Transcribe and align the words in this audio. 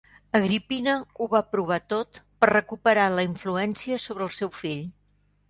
Agripina 0.37 0.95
ho 1.19 1.27
va 1.33 1.41
provar 1.55 1.77
tot 1.93 2.17
per 2.45 2.49
recuperar 2.53 3.05
la 3.19 3.27
influència 3.29 4.01
sobre 4.09 4.27
el 4.31 4.35
seu 4.41 4.53
fill. 4.65 4.83